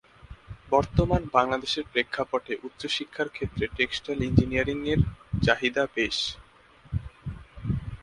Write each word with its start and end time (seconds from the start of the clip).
বর্তমান 0.71 1.21
বাংলাদেশের 1.33 1.85
প্রেক্ষাপটে 1.91 2.53
উচ্চশিক্ষার 2.63 3.29
ক্ষেত্রে 3.29 3.65
টেক্সটাইল 3.77 4.19
ইঞ্জিনিয়ারিংয়ের 4.23 5.01
চাহিদা 5.43 5.83
বেশ। 5.95 6.17